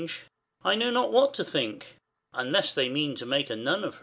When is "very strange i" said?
0.11-0.73